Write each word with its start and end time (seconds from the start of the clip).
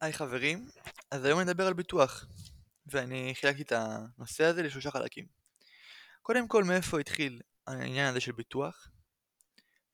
היי 0.00 0.12
חברים, 0.12 0.68
אז 1.10 1.24
היום 1.24 1.40
נדבר 1.40 1.66
על 1.66 1.72
ביטוח, 1.72 2.26
ואני 2.86 3.32
חילקתי 3.34 3.62
את 3.62 3.72
הנושא 3.72 4.44
הזה 4.44 4.62
לשלושה 4.62 4.90
חלקים. 4.90 5.26
קודם 6.22 6.48
כל, 6.48 6.64
מאיפה 6.64 7.00
התחיל 7.00 7.40
העניין 7.66 8.10
הזה 8.10 8.20
של 8.20 8.32
ביטוח? 8.32 8.88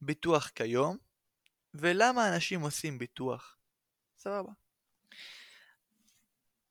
ביטוח 0.01 0.49
כיום, 0.54 0.96
ולמה 1.75 2.35
אנשים 2.35 2.61
עושים 2.61 2.99
ביטוח. 2.99 3.57
סבבה. 4.19 4.53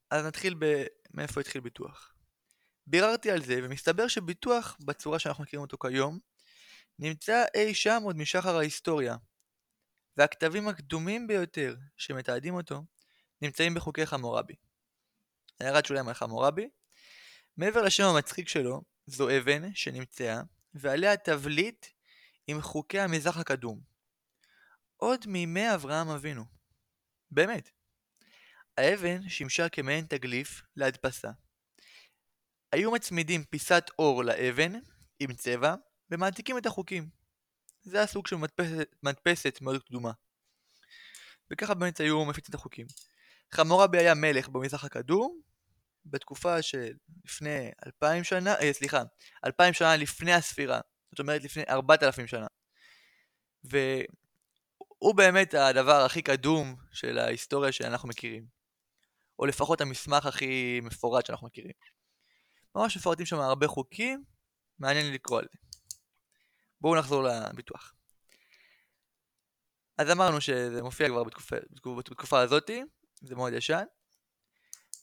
אז 0.09 0.25
נתחיל 0.25 0.55
ב... 0.59 0.83
מאיפה 1.13 1.41
התחיל 1.41 1.61
ביטוח. 1.61 2.13
ביררתי 2.87 3.31
על 3.31 3.43
זה, 3.43 3.59
ומסתבר 3.63 4.07
שביטוח, 4.07 4.77
בצורה 4.85 5.19
שאנחנו 5.19 5.43
מכירים 5.43 5.61
אותו 5.61 5.77
כיום, 5.77 6.19
נמצא 6.99 7.43
אי 7.53 7.73
שם 7.73 8.01
עוד 8.03 8.15
משחר 8.15 8.57
ההיסטוריה. 8.57 9.15
והכתבים 10.17 10.67
הקדומים 10.67 11.27
ביותר 11.27 11.75
שמתעדים 11.97 12.53
אותו 12.53 12.83
נמצאים 13.41 13.73
בחוקי 13.73 14.05
חמורבי. 14.05 14.55
הערת 15.59 15.85
שוליים 15.85 16.07
על 16.07 16.13
חמורבי. 16.13 16.69
מעבר 17.57 17.81
לשם 17.81 18.03
המצחיק 18.03 18.47
שלו, 18.47 18.81
זו 19.07 19.37
אבן 19.37 19.75
שנמצאה, 19.75 20.41
ועליה 20.73 21.17
תבליט 21.17 21.85
עם 22.47 22.61
חוקי 22.61 22.99
המזרח 22.99 23.37
הקדום. 23.37 23.79
עוד 24.97 25.25
מימי 25.27 25.73
אברהם 25.73 26.09
אבינו. 26.09 26.45
באמת. 27.31 27.69
האבן 28.77 29.29
שימשה 29.29 29.69
כמעין 29.69 30.05
תגליף 30.05 30.61
להדפסה. 30.75 31.31
היו 32.71 32.91
מצמידים 32.91 33.43
פיסת 33.43 33.83
אור 33.99 34.23
לאבן 34.23 34.73
עם 35.19 35.33
צבע 35.33 35.75
ומעתיקים 36.11 36.57
את 36.57 36.65
החוקים. 36.65 37.09
זה 37.81 38.01
הסוג 38.01 38.27
של 38.27 38.35
מדפסת, 38.35 38.95
מדפסת 39.03 39.57
מאוד 39.61 39.83
קדומה. 39.83 40.11
וככה 41.51 41.73
באמת 41.73 41.99
היו 41.99 42.25
מפיצים 42.25 42.49
את 42.49 42.55
החוקים. 42.55 42.87
חמורבי 43.53 43.97
היה 43.97 44.13
מלך 44.13 44.49
במזרח 44.49 44.83
הקדום, 44.83 45.41
בתקופה 46.05 46.61
של 46.61 46.93
לפני 47.25 47.71
אלפיים 47.85 48.23
שנה, 48.23 48.55
אה, 48.55 48.73
סליחה, 48.73 49.03
אלפיים 49.45 49.73
שנה 49.73 49.95
לפני 49.95 50.33
הספירה, 50.33 50.79
זאת 51.11 51.19
אומרת 51.19 51.43
לפני 51.43 51.63
ארבעת 51.69 52.03
אלפים 52.03 52.27
שנה. 52.27 52.47
והוא 53.63 55.15
באמת 55.15 55.53
הדבר 55.53 56.05
הכי 56.05 56.21
קדום 56.21 56.75
של 56.91 57.17
ההיסטוריה 57.17 57.71
שאנחנו 57.71 58.09
מכירים. 58.09 58.61
או 59.39 59.45
לפחות 59.45 59.81
המסמך 59.81 60.25
הכי 60.25 60.79
מפורט 60.83 61.25
שאנחנו 61.25 61.47
מכירים. 61.47 61.71
ממש 62.75 62.97
מפורטים 62.97 63.25
שם 63.25 63.39
הרבה 63.39 63.67
חוקים, 63.67 64.23
מעניין 64.79 65.05
לי 65.05 65.13
לקרוא 65.13 65.39
על 65.39 65.47
זה. 65.51 65.57
בואו 66.81 66.95
נחזור 66.95 67.23
לביטוח. 67.23 67.93
אז 69.97 70.11
אמרנו 70.11 70.41
שזה 70.41 70.83
מופיע 70.83 71.07
כבר 71.07 71.23
בתקופה, 71.23 71.55
בתקופה 71.97 72.39
הזאתי, 72.39 72.83
זה 73.21 73.35
מאוד 73.35 73.53
ישן. 73.53 73.83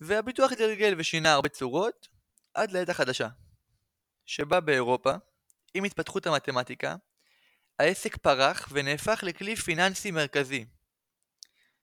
והביטוח 0.00 0.52
התגלגל 0.52 0.94
ושינה 0.98 1.33
הרבה 1.33 1.48
צורות 1.48 2.08
עד 2.55 2.70
לעת 2.72 2.88
החדשה, 2.88 3.28
שבה 4.27 4.60
באירופה, 4.60 5.12
עם 5.75 5.84
התפתחות 5.84 6.27
המתמטיקה, 6.27 6.97
העסק 7.78 8.16
פרח 8.16 8.69
ונהפך 8.72 9.22
לכלי 9.27 9.56
פיננסי 9.56 10.10
מרכזי. 10.10 10.64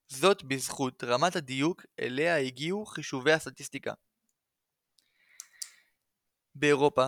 זאת 0.07 0.43
בזכות 0.43 1.03
רמת 1.03 1.35
הדיוק 1.35 1.85
אליה 1.99 2.37
הגיעו 2.37 2.85
חישובי 2.85 3.33
הסטטיסטיקה. 3.33 3.93
באירופה, 6.55 7.07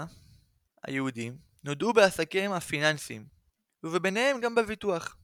היהודים 0.84 1.38
נודעו 1.64 1.94
בעסקיהם 1.94 2.52
הפיננסיים, 2.52 3.28
וביניהם 3.84 4.41
גם 4.41 4.56
בביטוח. 4.56 5.17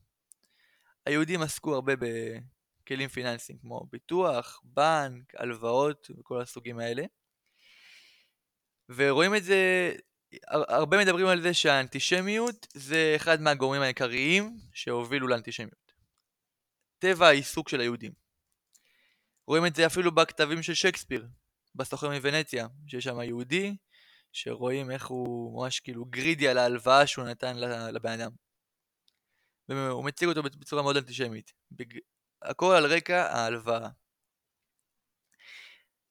היהודים 1.06 1.42
עסקו 1.42 1.76
הרבה 1.76 1.94
בכלים 2.86 3.10
פיננסיים 3.10 3.60
כמו 3.60 3.88
ביטוח, 3.92 4.62
בנק, 4.64 5.36
הלוואות 5.36 6.12
וכל 6.20 6.42
הסוגים 6.42 6.80
האלה. 6.80 7.04
ורואים 8.90 9.36
את 9.36 9.44
זה, 9.44 9.92
הרבה 10.48 10.98
מדברים 10.98 11.28
על 11.28 11.42
זה 11.42 11.54
שהאנטישמיות 11.54 12.68
זה 12.74 13.14
אחד 13.16 13.42
מהגורמים 13.42 13.82
העיקריים 13.82 14.58
שהובילו 14.74 15.28
לאנטישמיות. 15.28 15.94
טבע 17.00 17.28
העיסוק 17.28 17.70
של 17.70 17.80
היהודים. 17.80 18.12
רואים 19.48 19.66
את 19.66 19.76
זה 19.76 19.86
אפילו 19.86 20.16
בכתבים 20.16 20.64
של 20.64 20.74
שייקספיר, 20.74 21.28
בסוחר 21.76 22.10
מוונציה, 22.10 22.68
שיש 22.88 23.04
שם 23.04 23.22
יהודי, 23.22 23.76
שרואים 24.32 24.92
איך 24.92 25.08
הוא 25.08 25.62
ממש 25.62 25.80
כאילו 25.80 26.06
גרידי 26.06 26.48
על 26.48 26.58
ההלוואה 26.58 27.08
שהוא 27.08 27.26
נתן 27.26 27.58
לבן 27.94 28.20
אדם. 28.20 28.32
והוא 29.70 30.06
מציג 30.06 30.28
אותו 30.28 30.44
בצורה 30.44 30.82
מאוד 30.82 30.98
אנטישמית. 30.98 31.54
הכל 32.44 32.76
על 32.76 32.86
רקע 32.86 33.22
ההלוואה. 33.32 33.90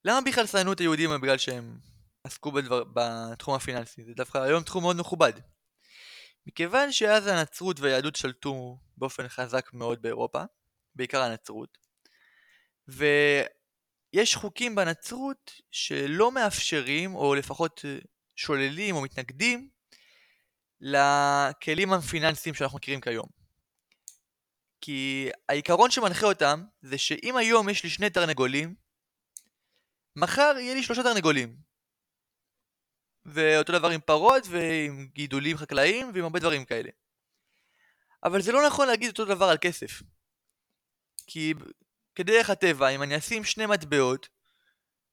למה 0.04 0.20
בכלל 0.20 0.47
שנאו 0.47 0.72
את 0.72 0.81
היהודים 0.81 1.10
בגלל 1.22 1.38
שהם 1.38 1.78
עסקו 2.25 2.53
בדבר... 2.53 2.84
בתחום 2.94 3.54
הפיננסי? 3.54 4.04
זה 4.04 4.12
דווקא 4.15 4.38
היום 4.38 4.62
תחום 4.62 4.82
מאוד 4.82 4.97
מכובד. 4.97 5.32
מכיוון 6.47 6.92
שאז 6.92 7.26
הנצרות 7.26 7.81
והיהדות 7.81 8.16
שלטו 8.16 8.78
באופן 8.97 9.28
חזק 9.28 9.71
מאוד 9.72 10.03
באירופה, 10.03 10.42
בעיקר 10.94 11.22
הנצרות, 11.22 11.78
ויש 12.88 14.37
חוקים 14.37 14.75
בנצרות 14.75 15.60
שלא 15.71 16.32
מאפשרים, 16.32 17.15
או 17.15 17.34
לפחות 17.34 17.84
שוללים 18.37 18.97
או 18.97 19.03
מתנגדים, 19.03 19.71
לכלים 20.81 21.92
הפיננסיים 21.92 22.54
שאנחנו 22.54 22.76
מכירים 22.76 23.00
כיום. 23.00 23.41
כי 24.82 25.28
העיקרון 25.48 25.91
שמנחה 25.91 26.26
אותם 26.26 26.65
זה 26.82 26.98
שאם 26.98 27.37
היום 27.37 27.69
יש 27.69 27.84
לי 27.84 27.91
שני 27.91 28.10
תרנגולים, 28.10 28.75
מחר 30.16 30.54
יהיה 30.59 30.75
לי 30.75 30.82
שלושה 30.82 31.03
תרנגולים. 31.03 31.56
ואותו 33.25 33.72
דבר 33.72 33.88
עם 33.88 34.00
פרות 34.00 34.42
ועם 34.50 35.09
גידולים 35.12 35.56
חקלאיים 35.56 36.10
ועם 36.15 36.25
הרבה 36.25 36.38
דברים 36.38 36.65
כאלה. 36.65 36.91
אבל 38.25 38.42
זה 38.42 38.53
לא 38.53 38.66
נכון 38.66 38.88
להגיד 38.88 39.10
אותו 39.10 39.25
דבר 39.25 39.44
על 39.44 39.56
כסף. 39.60 40.03
כי 41.26 41.54
כדרך 42.15 42.50
הטבע, 42.50 42.88
אם 42.88 43.03
אני 43.03 43.19
אשים 43.19 43.44
שני 43.44 43.66
מטבעות 43.66 44.28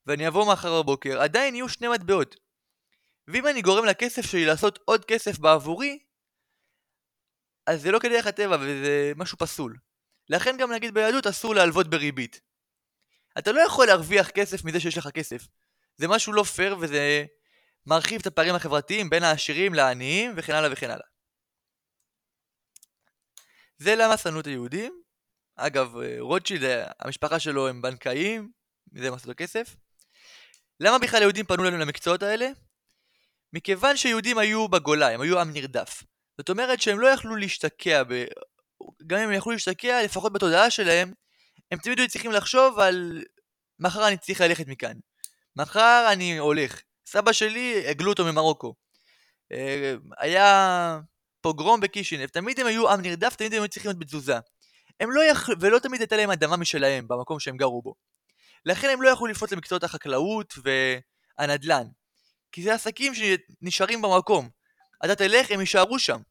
ואני 0.06 0.28
אבוא 0.28 0.54
מחר 0.54 0.82
בבוקר, 0.82 1.22
עדיין 1.22 1.56
יהיו 1.56 1.70
שני 1.70 1.88
מטבעות. 1.88 2.36
ואם 3.28 3.48
אני 3.48 3.62
גורם 3.62 3.86
לכסף 3.86 4.22
שלי 4.22 4.46
לעשות 4.46 4.80
עוד 4.86 5.06
כסף 5.06 5.40
בעבורי, 5.40 6.00
אז 7.70 7.82
זה 7.82 7.92
לא 7.92 8.00
כדרך 8.00 8.28
הטבע 8.28 8.58
וזה 8.62 9.12
משהו 9.16 9.38
פסול. 9.38 9.78
לכן 10.30 10.58
גם 10.58 10.72
נגיד 10.72 10.94
ביהדות 10.94 11.28
אסור 11.28 11.56
להלוות 11.56 11.88
בריבית. 11.88 12.42
אתה 13.38 13.52
לא 13.52 13.62
יכול 13.62 13.88
להרוויח 13.88 14.30
כסף 14.30 14.64
מזה 14.64 14.80
שיש 14.80 14.98
לך 14.98 15.08
כסף. 15.08 15.48
זה 15.96 16.08
משהו 16.08 16.34
לא 16.34 16.44
פייר 16.44 16.78
וזה 16.80 17.26
מרחיב 17.86 18.22
את 18.22 18.28
הפערים 18.28 18.56
החברתיים 18.56 19.10
בין 19.10 19.24
העשירים 19.24 19.74
לעניים 19.74 20.34
וכן 20.36 20.54
הלאה 20.54 20.70
וכן 20.72 20.90
הלאה. 20.90 21.06
זה 23.78 23.96
למה 23.96 24.18
שנאו 24.18 24.40
את 24.40 24.48
היהודים. 24.48 25.02
אגב, 25.56 25.94
רוטשילד, 26.20 26.86
המשפחה 27.00 27.40
שלו 27.40 27.68
הם 27.68 27.82
בנקאים, 27.82 28.52
מזה 28.92 29.08
הם 29.08 29.14
עשו 29.14 29.26
את 29.26 29.30
הכסף. 29.30 29.76
למה 30.80 31.00
בכלל 31.00 31.22
יהודים 31.22 31.46
פנו 31.46 31.64
לנו 31.64 31.78
למקצועות 31.78 32.24
האלה? 32.24 32.50
מכיוון 33.54 33.98
שיהודים 33.98 34.38
היו 34.38 34.68
בגולה, 34.68 35.10
הם 35.10 35.22
היו 35.22 35.40
עם 35.40 35.54
נרדף. 35.54 36.04
זאת 36.40 36.50
אומרת 36.50 36.82
שהם 36.82 37.00
לא 37.00 37.08
יכלו 37.08 37.36
להשתקע, 37.36 38.04
ב... 38.04 38.26
גם 39.08 39.18
אם 39.18 39.24
הם 39.24 39.34
יכלו 39.34 39.52
להשתקע, 39.52 40.04
לפחות 40.04 40.34
בתודעה 40.34 40.70
שלהם, 40.70 41.14
הם 41.72 41.80
תמיד 41.80 42.00
היו 42.00 42.08
צריכים 42.08 42.32
לחשוב 42.32 42.80
על 42.80 43.24
מחר 43.80 44.08
אני 44.08 44.18
צריך 44.18 44.42
ללכת 44.42 44.68
מכאן. 44.68 44.94
מחר 45.56 46.10
אני 46.12 46.38
הולך. 46.38 46.82
סבא 47.08 47.32
שלי, 47.32 47.88
הגלו 47.88 48.12
אותו 48.12 48.26
ממרוקו. 48.26 48.74
אה, 49.52 49.96
היה 50.20 51.00
פוגרום 51.42 51.80
בקישינב, 51.80 52.28
תמיד 52.28 52.60
הם 52.60 52.68
היו 52.68 52.90
עם 52.90 53.02
נרדף, 53.02 53.36
תמיד 53.36 53.54
הם 53.54 53.62
היו 53.62 53.70
צריכים 53.70 53.90
להיות 53.90 54.00
בתזוזה. 54.00 54.40
הם 55.00 55.12
לא 55.12 55.24
יכלו, 55.24 55.56
ולא 55.60 55.80
תמיד 55.80 56.02
הייתה 56.02 56.18
להם 56.18 56.32
אדמה 56.32 56.58
משלהם 56.58 57.08
במקום 57.08 57.40
שהם 57.40 57.58
גרו 57.58 57.82
בו. 57.82 57.94
לכן 58.66 58.90
הם 58.90 59.02
לא 59.02 59.10
יכלו 59.10 59.28
לפנות 59.28 59.52
למקצועות 59.52 59.84
החקלאות 59.84 60.54
והנדל"ן. 60.64 61.88
כי 62.52 62.64
זה 62.64 62.74
עסקים 62.74 63.14
שנשארים 63.16 64.02
במקום. 64.02 64.50
אתה 65.06 65.16
תלך, 65.16 65.52
הם 65.52 65.60
יישארו 65.60 66.00
שם. 66.00 66.22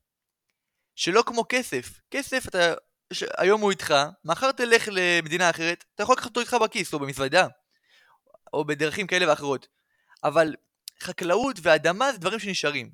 שלא 0.98 1.22
כמו 1.26 1.44
כסף. 1.48 2.00
כסף, 2.10 2.48
אתה, 2.48 2.74
ש... 3.12 3.24
היום 3.36 3.60
הוא 3.60 3.70
איתך, 3.70 3.94
מחר 4.24 4.52
תלך 4.52 4.88
למדינה 4.92 5.50
אחרת, 5.50 5.84
אתה 5.94 6.02
יכול 6.02 6.12
לקחת 6.12 6.26
אותו 6.26 6.40
איתך 6.40 6.56
בכיס, 6.64 6.94
או 6.94 6.98
במזוודה, 6.98 7.46
או 8.52 8.64
בדרכים 8.64 9.06
כאלה 9.06 9.28
ואחרות. 9.28 9.68
אבל 10.24 10.54
חקלאות 11.00 11.56
ואדמה 11.62 12.12
זה 12.12 12.18
דברים 12.18 12.38
שנשארים. 12.38 12.90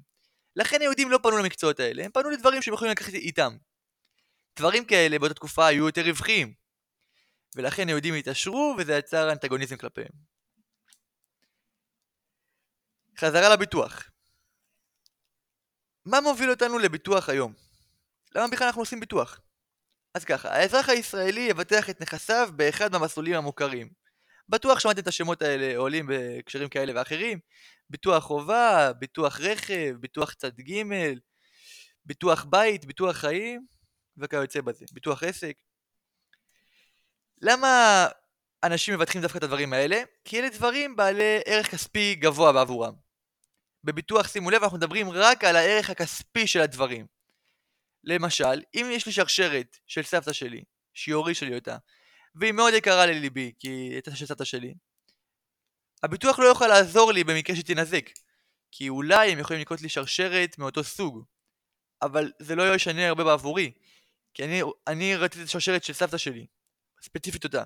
לכן 0.57 0.81
היהודים 0.81 1.11
לא 1.11 1.19
פנו 1.23 1.39
למקצועות 1.39 1.81
האלה, 1.81 2.05
הם 2.05 2.11
פנו 2.11 2.31
לדברים 2.31 2.63
שהם 2.63 2.75
יכולים 2.75 2.93
לקחת 2.93 3.15
איתם. 3.15 3.57
דברים 4.57 4.85
כאלה 4.85 5.19
באותה 5.19 5.35
תקופה 5.35 5.67
היו 5.67 5.87
יותר 5.87 6.03
רווחיים. 6.03 6.55
ולכן 7.57 7.89
היהודים 7.89 8.15
התעשרו 8.15 8.75
וזה 8.79 8.93
יצר 8.93 9.33
אנטגוניזם 9.33 9.77
כלפיהם. 9.77 10.13
חזרה 13.19 13.49
לביטוח. 13.55 14.11
מה 16.05 16.21
מוביל 16.21 16.51
אותנו 16.51 16.79
לביטוח 16.79 17.29
היום? 17.29 17.65
למה 18.35 18.49
בכלל 18.49 18.67
אנחנו 18.67 18.83
עושים 18.83 19.01
ביטוח? 19.01 19.41
אז 20.15 20.25
ככה, 20.25 20.49
האזרח 20.49 20.89
הישראלי 20.89 21.41
יבטח 21.41 21.91
את 21.91 22.01
נכסיו 22.01 22.49
באחד 22.57 22.93
מהמסלולים 22.93 23.35
המוכרים. 23.35 23.89
בטוח 24.49 24.81
שמעתם 24.81 25.01
את 25.01 25.09
השמות 25.09 25.43
האלה 25.43 25.77
עולים 25.77 26.07
בהקשרים 26.07 26.69
כאלה 26.69 26.93
ואחרים. 26.97 27.39
ביטוח 27.91 28.25
חובה, 28.25 28.93
ביטוח 28.93 29.41
רכב, 29.41 29.95
ביטוח 30.01 30.35
צד 30.35 30.61
ג', 30.61 30.83
ביטוח 32.05 32.45
בית, 32.45 32.85
ביטוח 32.85 33.17
חיים, 33.17 33.67
וכיוצא 34.17 34.61
בזה. 34.61 34.85
ביטוח 34.93 35.23
עסק. 35.23 35.55
למה 37.43 38.07
אנשים 38.63 38.95
מבטחים 38.95 39.23
דווקא 39.23 39.39
את 39.39 39.43
הדברים 39.43 39.73
האלה? 39.73 40.03
כי 40.25 40.41
אלה 40.41 40.49
דברים 40.49 40.97
בעלי 40.97 41.41
ערך 41.47 41.71
כספי 41.71 42.15
גבוה 42.15 42.53
בעבורם. 42.53 42.95
בביטוח, 43.85 44.29
שימו 44.29 44.51
לב, 44.51 44.63
אנחנו 44.63 44.79
מדברים 44.79 45.11
רק 45.11 45.45
על 45.45 45.57
הערך 45.57 45.91
הכספי 45.91 46.47
של 46.47 46.61
הדברים. 46.61 47.14
למשל, 48.07 48.63
אם 48.75 48.89
יש 48.93 49.07
לי 49.07 49.13
שרשרת 49.13 49.79
של 49.87 50.03
סבתא 50.03 50.33
שלי, 50.33 50.65
שהיא 50.95 51.15
הורישה 51.15 51.47
לי 51.47 51.55
אותה, 51.55 51.77
והיא 52.35 52.53
מאוד 52.53 52.75
יקרה 52.75 53.07
לליבי, 53.07 53.53
כי 53.59 53.69
היא 53.69 53.93
הייתה 53.93 54.17
של 54.17 54.27
סבתא 54.27 54.45
שלי, 54.45 54.75
הביטוח 56.03 56.39
לא 56.39 56.45
יוכל 56.45 56.67
לעזור 56.67 57.13
לי 57.13 57.25
במקרה 57.25 57.57
שתינזק, 57.57 58.11
כי 58.73 58.89
אולי 58.89 59.33
הם 59.33 59.39
יכולים 59.39 59.63
לקנות 59.63 59.83
לי 59.83 59.89
שרשרת 59.89 60.59
מאותו 60.59 60.85
סוג, 60.85 61.25
אבל 62.03 62.33
זה 62.39 62.55
לא 62.55 62.75
ישנה 62.75 63.09
הרבה 63.09 63.25
בעבורי, 63.25 63.73
כי 64.35 64.45
אני, 64.45 64.63
אני 64.87 65.17
רציתי 65.17 65.43
את 65.43 65.49
השרשרת 65.49 65.85
של 65.85 65.93
סבתא 65.93 66.19
שלי, 66.19 66.47
ספציפית 67.03 67.45
אותה. 67.45 67.63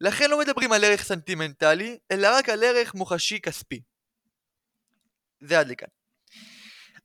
לכן 0.00 0.30
לא 0.30 0.38
מדברים 0.38 0.72
על 0.72 0.84
ערך 0.84 1.02
סנטימנטלי, 1.02 1.98
אלא 2.10 2.28
רק 2.38 2.48
על 2.48 2.64
ערך 2.64 2.94
מוחשי 2.94 3.40
כספי. 3.40 3.80
זה 5.40 5.60
עד 5.60 5.68
לכאן. 5.68 5.88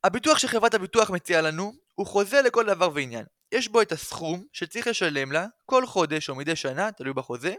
הביטוח 0.03 0.37
שחברת 0.37 0.73
הביטוח 0.73 1.09
מציעה 1.09 1.41
לנו 1.41 1.73
הוא 1.95 2.07
חוזה 2.07 2.41
לכל 2.41 2.65
דבר 2.65 2.89
ועניין. 2.93 3.25
יש 3.51 3.67
בו 3.67 3.81
את 3.81 3.91
הסכום 3.91 4.45
שצריך 4.53 4.87
לשלם 4.87 5.31
לה 5.31 5.45
כל 5.65 5.85
חודש 5.85 6.29
או 6.29 6.35
מדי 6.35 6.55
שנה, 6.55 6.91
תלוי 6.91 7.13
בחוזה, 7.13 7.55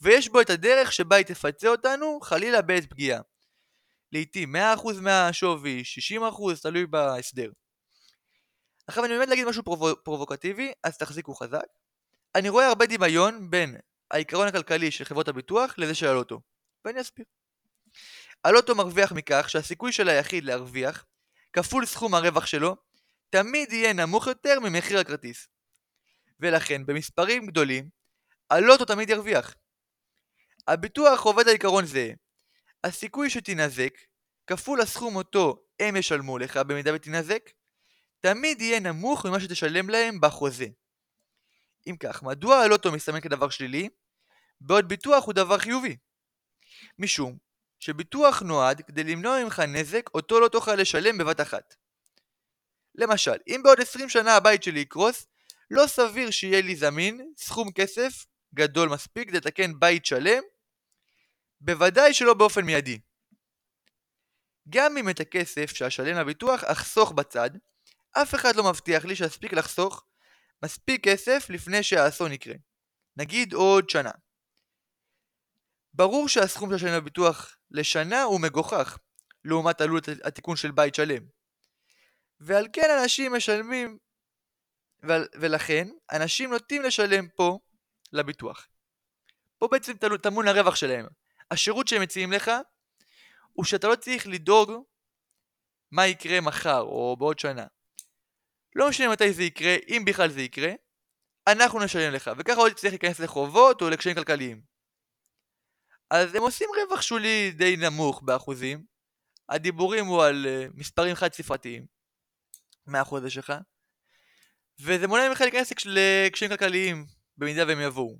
ויש 0.00 0.28
בו 0.28 0.40
את 0.40 0.50
הדרך 0.50 0.92
שבה 0.92 1.16
היא 1.16 1.26
תפצה 1.26 1.68
אותנו 1.68 2.20
חלילה 2.22 2.62
בעת 2.62 2.90
פגיעה. 2.90 3.20
לעיתים 4.12 4.56
100% 4.56 4.58
מהשווי, 5.00 5.82
60% 6.18 6.62
תלוי 6.62 6.86
בהסדר. 6.86 7.50
עכשיו 8.86 9.04
אני 9.04 9.14
באמת 9.14 9.28
להגיד 9.28 9.46
משהו 9.46 9.62
פרו... 9.62 10.04
פרובוקטיבי, 10.04 10.72
אז 10.84 10.98
תחזיקו 10.98 11.34
חזק. 11.34 11.66
אני 12.34 12.48
רואה 12.48 12.66
הרבה 12.66 12.86
דמיון 12.86 13.50
בין 13.50 13.76
העיקרון 14.10 14.46
הכלכלי 14.46 14.90
של 14.90 15.04
חברות 15.04 15.28
הביטוח 15.28 15.74
לזה 15.78 15.94
של 15.94 16.06
הלוטו, 16.06 16.40
ואני 16.84 17.00
אסביר. 17.00 17.24
הלוטו 18.44 18.74
מרוויח 18.74 19.12
מכך 19.12 19.50
שהסיכוי 19.50 19.92
של 19.92 20.08
היחיד 20.08 20.44
להרוויח, 20.44 21.06
כפול 21.52 21.86
סכום 21.86 22.14
הרווח 22.14 22.46
שלו, 22.46 22.76
תמיד 23.30 23.72
יהיה 23.72 23.92
נמוך 23.92 24.26
יותר 24.26 24.60
ממחיר 24.60 24.98
הכרטיס. 24.98 25.48
ולכן 26.40 26.86
במספרים 26.86 27.46
גדולים, 27.46 27.88
הלוטו 28.50 28.84
תמיד 28.84 29.10
ירוויח. 29.10 29.54
הביטוח 30.68 31.22
עובד 31.22 31.48
על 31.48 31.52
עיקרון 31.52 31.86
זהה. 31.86 32.10
הסיכוי 32.84 33.30
שתינזק, 33.30 33.94
כפול 34.46 34.80
הסכום 34.80 35.16
אותו 35.16 35.64
הם 35.80 35.96
ישלמו 35.96 36.38
לך 36.38 36.56
במידה 36.56 36.94
ותינזק, 36.94 37.50
תמיד 38.20 38.60
יהיה 38.60 38.80
נמוך 38.80 39.26
ממה 39.26 39.40
שתשלם 39.40 39.90
להם 39.90 40.20
בחוזה. 40.20 40.66
אם 41.86 41.96
כך, 42.00 42.22
מדוע 42.22 42.56
הלוטו 42.56 42.92
מסתמן 42.92 43.20
כדבר 43.20 43.50
שלילי, 43.50 43.88
בעוד 44.60 44.88
ביטוח 44.88 45.24
הוא 45.24 45.34
דבר 45.34 45.58
חיובי? 45.58 45.96
משום 46.98 47.38
שביטוח 47.80 48.42
נועד 48.42 48.82
כדי 48.82 49.04
למנוע 49.04 49.44
ממך 49.44 49.58
נזק 49.60 50.10
אותו 50.14 50.40
לא 50.40 50.48
תוכל 50.48 50.74
לשלם 50.74 51.18
בבת 51.18 51.40
אחת. 51.40 51.74
למשל, 53.00 53.36
אם 53.48 53.60
בעוד 53.64 53.80
20 53.80 54.08
שנה 54.08 54.36
הבית 54.36 54.62
שלי 54.62 54.80
יקרוס, 54.80 55.26
לא 55.70 55.86
סביר 55.86 56.30
שיהיה 56.30 56.62
לי 56.62 56.76
זמין 56.76 57.32
סכום 57.36 57.72
כסף 57.72 58.26
גדול 58.54 58.88
מספיק 58.88 59.32
לתקן 59.32 59.72
בית 59.78 60.06
שלם, 60.06 60.42
בוודאי 61.60 62.14
שלא 62.14 62.34
באופן 62.34 62.64
מיידי. 62.64 62.98
גם 64.68 64.96
אם 64.96 65.08
את 65.08 65.20
הכסף 65.20 65.70
שאשלם 65.70 66.16
לביטוח 66.16 66.60
אחסוך 66.64 67.12
בצד, 67.12 67.50
אף 68.12 68.34
אחד 68.34 68.56
לא 68.56 68.70
מבטיח 68.70 69.04
לי 69.04 69.16
שאספיק 69.16 69.52
לחסוך 69.52 70.04
מספיק 70.64 71.04
כסף 71.04 71.46
לפני 71.50 71.82
שהאסון 71.82 72.32
יקרה. 72.32 72.54
נגיד 73.16 73.52
עוד 73.52 73.90
שנה. 73.90 74.10
ברור 75.94 76.28
שהסכום 76.28 76.70
שאשלם 76.72 76.92
לביטוח 76.92 77.56
לשנה 77.70 78.22
הוא 78.22 78.40
מגוחך, 78.40 78.98
לעומת 79.44 79.80
עלות 79.80 80.08
התיקון 80.24 80.56
של 80.56 80.70
בית 80.70 80.94
שלם. 80.94 81.39
ועל 82.40 82.66
כן 82.72 82.98
אנשים 83.00 83.32
משלמים, 83.32 83.98
ול, 85.02 85.28
ולכן 85.40 85.88
אנשים 86.12 86.50
נוטים 86.50 86.82
לשלם 86.82 87.28
פה 87.28 87.58
לביטוח. 88.12 88.66
פה 89.58 89.68
בעצם 89.68 89.92
טמון 90.22 90.48
הרווח 90.48 90.74
שלהם. 90.74 91.06
השירות 91.50 91.88
שהם 91.88 92.02
מציעים 92.02 92.32
לך 92.32 92.50
הוא 93.52 93.64
שאתה 93.64 93.88
לא 93.88 93.96
צריך 93.96 94.26
לדאוג 94.26 94.72
מה 95.90 96.06
יקרה 96.06 96.40
מחר 96.40 96.80
או 96.80 97.16
בעוד 97.18 97.38
שנה. 97.38 97.66
לא 98.74 98.88
משנה 98.88 99.08
מתי 99.12 99.32
זה 99.32 99.42
יקרה, 99.42 99.76
אם 99.88 100.02
בכלל 100.06 100.30
זה 100.30 100.40
יקרה, 100.40 100.72
אנחנו 101.48 101.84
נשלם 101.84 102.12
לך, 102.12 102.30
וככה 102.38 102.60
עוד 102.60 102.72
תצטרך 102.72 102.90
להיכנס 102.90 103.20
לחובות 103.20 103.82
או 103.82 103.90
לקשיים 103.90 104.16
כלכליים. 104.16 104.62
אז 106.10 106.34
הם 106.34 106.42
עושים 106.42 106.68
רווח 106.76 107.02
שולי 107.02 107.50
די 107.50 107.76
נמוך 107.76 108.22
באחוזים, 108.22 108.84
הדיבורים 109.48 110.06
הוא 110.06 110.24
על 110.24 110.46
uh, 110.46 110.72
מספרים 110.74 111.14
חד 111.14 111.32
ספרתיים 111.32 111.99
מהחוזה 112.90 113.30
שלך, 113.30 113.52
וזה 114.80 115.06
מונע 115.06 115.28
ממך 115.28 115.40
להיכנס 115.40 115.72
לקשיים 115.86 116.50
כלכליים 116.50 117.06
במידה 117.36 117.66
והם 117.66 117.80
יבואו, 117.80 118.18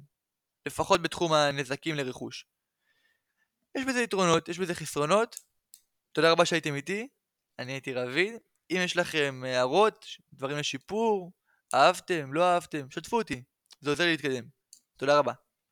לפחות 0.66 1.02
בתחום 1.02 1.32
הנזקים 1.32 1.94
לרכוש. 1.94 2.46
יש 3.74 3.84
בזה 3.84 4.00
יתרונות, 4.00 4.48
יש 4.48 4.58
בזה 4.58 4.74
חסרונות. 4.74 5.40
תודה 6.12 6.32
רבה 6.32 6.44
שהייתם 6.44 6.74
איתי, 6.74 7.08
אני 7.58 7.72
הייתי 7.72 7.94
רביד. 7.94 8.34
אם 8.70 8.76
יש 8.84 8.96
לכם 8.96 9.42
הערות, 9.46 10.06
דברים 10.32 10.58
לשיפור, 10.58 11.32
אהבתם, 11.74 12.32
לא 12.32 12.44
אהבתם, 12.44 12.90
שתפו 12.90 13.18
אותי, 13.18 13.42
זה 13.80 13.90
עוזר 13.90 14.04
לי 14.04 14.10
להתקדם. 14.10 14.44
תודה 14.96 15.18
רבה. 15.18 15.32